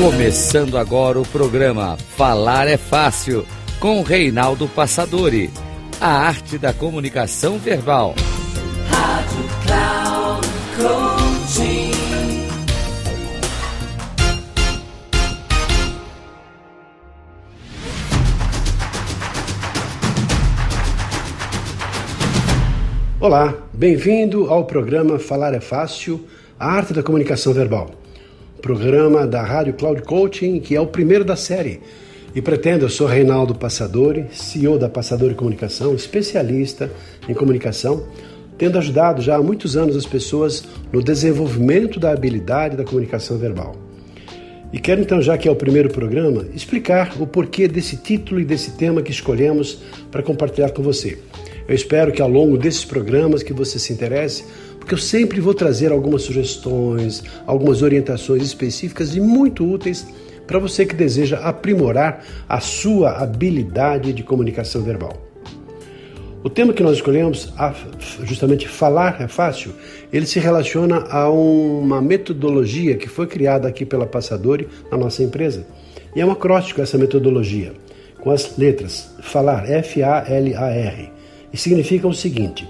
[0.00, 3.44] Começando agora o programa Falar é Fácil,
[3.78, 5.50] com Reinaldo Passadori.
[6.00, 8.14] A arte da comunicação verbal.
[8.88, 11.90] Rádio Cloud Coaching.
[23.20, 26.26] Olá, bem-vindo ao programa Falar é Fácil,
[26.58, 27.99] a arte da comunicação verbal
[28.60, 31.80] programa da Rádio Cloud Coaching, que é o primeiro da série.
[32.34, 36.90] E pretendo, eu sou Reinaldo Passadori, CEO da Passadori Comunicação, especialista
[37.28, 38.04] em comunicação,
[38.56, 43.74] tendo ajudado já há muitos anos as pessoas no desenvolvimento da habilidade da comunicação verbal.
[44.72, 48.44] E quero então, já que é o primeiro programa, explicar o porquê desse título e
[48.44, 51.18] desse tema que escolhemos para compartilhar com você.
[51.66, 54.44] Eu espero que ao longo desses programas que você se interesse
[54.80, 60.06] porque eu sempre vou trazer algumas sugestões, algumas orientações específicas e muito úteis
[60.46, 65.30] para você que deseja aprimorar a sua habilidade de comunicação verbal.
[66.42, 67.52] O tema que nós escolhemos,
[68.24, 69.72] justamente falar é fácil,
[70.10, 75.66] ele se relaciona a uma metodologia que foi criada aqui pela Passadori na nossa empresa.
[76.16, 77.74] E é um acróstico essa metodologia,
[78.18, 81.12] com as letras falar, F-A-L-A-R.
[81.52, 82.66] E significa o seguinte: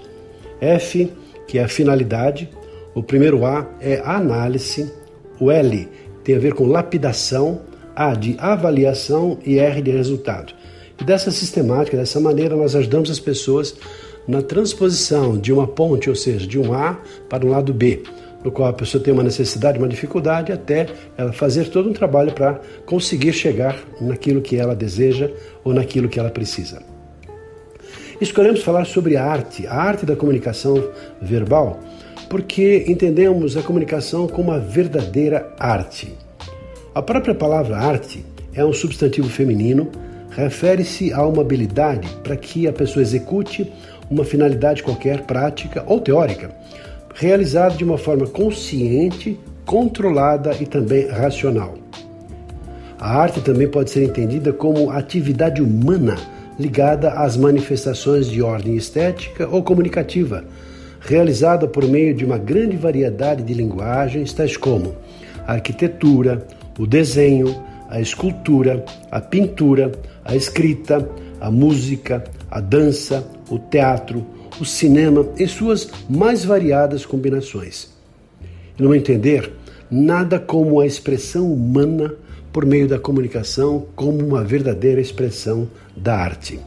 [0.61, 1.11] F
[1.51, 2.49] que é a finalidade.
[2.95, 4.89] O primeiro A é análise,
[5.41, 5.89] o L
[6.23, 7.63] tem a ver com lapidação,
[7.97, 10.55] A de avaliação e R de resultado.
[11.01, 13.75] E dessa sistemática, dessa maneira, nós ajudamos as pessoas
[14.29, 18.05] na transposição de uma ponte, ou seja, de um A para um lado B,
[18.45, 20.87] no qual a pessoa tem uma necessidade, uma dificuldade, até
[21.19, 25.29] ela fazer todo um trabalho para conseguir chegar naquilo que ela deseja
[25.65, 26.81] ou naquilo que ela precisa.
[28.21, 30.91] Escolhemos falar sobre a arte, a arte da comunicação
[31.23, 31.81] verbal,
[32.29, 36.13] porque entendemos a comunicação como uma verdadeira arte.
[36.95, 38.23] A própria palavra arte
[38.53, 39.91] é um substantivo feminino,
[40.29, 43.73] refere-se a uma habilidade para que a pessoa execute
[44.11, 46.55] uma finalidade qualquer prática ou teórica,
[47.15, 51.75] realizada de uma forma consciente, controlada e também racional.
[52.99, 56.19] A arte também pode ser entendida como atividade humana
[56.61, 60.45] ligada às manifestações de ordem estética ou comunicativa,
[61.01, 64.95] realizada por meio de uma grande variedade de linguagens, tais como
[65.47, 66.47] a arquitetura,
[66.79, 69.91] o desenho, a escultura, a pintura,
[70.25, 71.09] a escrita,
[71.41, 74.25] a música, a dança, o teatro,
[74.61, 77.89] o cinema e suas mais variadas combinações.
[78.79, 79.51] No meu entender,
[79.91, 82.15] nada como a expressão humana
[82.53, 86.59] por meio da comunicação como uma verdadeira expressão da arte.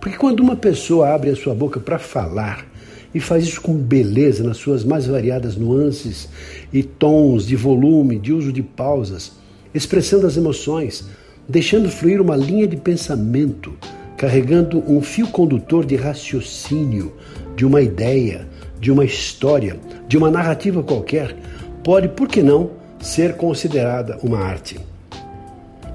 [0.00, 2.66] Porque quando uma pessoa abre a sua boca para falar
[3.14, 6.28] e faz isso com beleza nas suas mais variadas nuances
[6.72, 9.32] e tons de volume, de uso de pausas,
[9.74, 11.08] expressando as emoções,
[11.48, 13.72] deixando fluir uma linha de pensamento,
[14.16, 17.12] carregando um fio condutor de raciocínio,
[17.56, 18.46] de uma ideia,
[18.80, 21.36] de uma história, de uma narrativa qualquer,
[21.82, 22.70] pode, por que não,
[23.00, 24.80] ser considerada uma arte.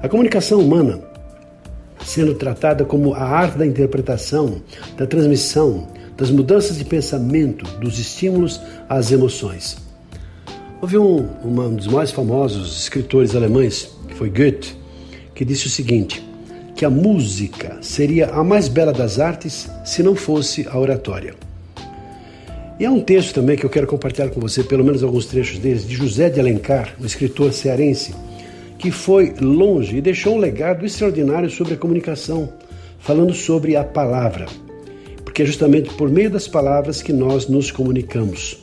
[0.02, 1.00] A comunicação humana,
[2.04, 4.60] sendo tratada como a arte da interpretação,
[4.96, 9.76] da transmissão, das mudanças de pensamento, dos estímulos às emoções.
[10.80, 14.76] Houve um, um dos mais famosos escritores alemães, que foi Goethe,
[15.34, 16.22] que disse o seguinte:
[16.76, 21.34] que a música seria a mais bela das artes se não fosse a oratória.
[22.78, 25.58] E há um texto também que eu quero compartilhar com você, pelo menos alguns trechos
[25.58, 28.12] deles, de José de Alencar, um escritor cearense,
[28.76, 32.52] que foi longe e deixou um legado extraordinário sobre a comunicação,
[32.98, 34.46] falando sobre a palavra,
[35.24, 38.58] porque é justamente por meio das palavras que nós nos comunicamos.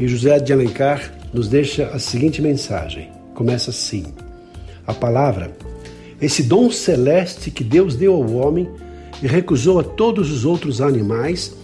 [0.00, 4.06] E José de Alencar nos deixa a seguinte mensagem: começa assim.
[4.86, 5.52] A palavra,
[6.18, 8.66] esse dom celeste que Deus deu ao homem
[9.22, 11.54] e recusou a todos os outros animais,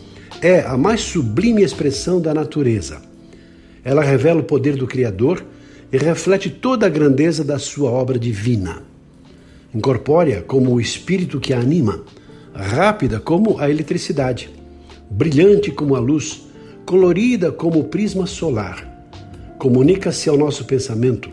[0.40, 3.00] é a mais sublime expressão da natureza.
[3.84, 5.44] Ela revela o poder do Criador
[5.92, 8.82] e reflete toda a grandeza da sua obra divina.
[9.74, 12.02] Incorpórea como o espírito que a anima,
[12.54, 14.50] rápida como a eletricidade,
[15.10, 16.42] brilhante como a luz,
[16.84, 18.90] colorida como o prisma solar.
[19.58, 21.30] Comunica-se ao nosso pensamento,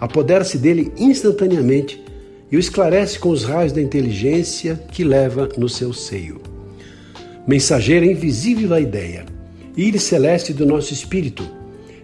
[0.00, 2.02] apodera-se dele instantaneamente
[2.50, 6.47] e o esclarece com os raios da inteligência que leva no seu seio.
[7.48, 9.24] Mensageira invisível da ideia,
[9.74, 11.48] íris celeste do nosso espírito,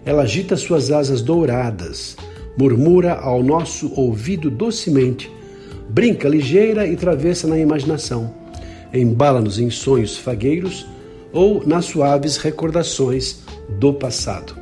[0.03, 2.17] ela agita suas asas douradas,
[2.57, 5.31] murmura ao nosso ouvido docemente,
[5.87, 8.33] brinca ligeira e travessa na imaginação,
[8.91, 10.87] embala-nos em sonhos fagueiros
[11.31, 13.41] ou nas suaves recordações
[13.79, 14.57] do passado.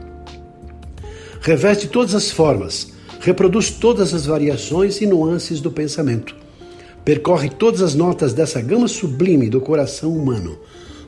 [1.40, 2.92] Reveste todas as formas,
[3.22, 6.43] reproduz todas as variações e nuances do pensamento.
[7.06, 10.58] Percorre todas as notas dessa gama sublime do coração humano,